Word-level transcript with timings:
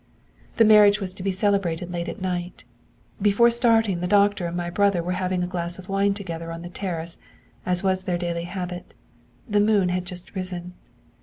'The 0.57 0.65
marriage 0.65 0.99
was 0.99 1.13
to 1.13 1.21
be 1.21 1.29
celebrated 1.31 1.91
late 1.91 2.09
at 2.09 2.19
night. 2.19 2.63
Before 3.21 3.51
starting, 3.51 3.99
the 3.99 4.07
doctor 4.07 4.47
and 4.47 4.57
my 4.57 4.71
brother 4.71 5.03
were 5.03 5.11
having 5.11 5.43
a 5.43 5.47
glass 5.47 5.77
of 5.77 5.89
wine 5.89 6.15
together 6.15 6.51
on 6.51 6.63
the 6.63 6.69
terrace, 6.69 7.19
as 7.67 7.83
was 7.83 8.05
their 8.05 8.17
daily 8.17 8.45
habit. 8.45 8.95
The 9.47 9.59
moon 9.59 9.89
had 9.89 10.05
just 10.05 10.33
risen. 10.33 10.73